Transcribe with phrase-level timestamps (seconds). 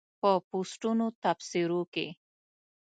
[0.19, 2.07] په پوسټونو تبصرو کې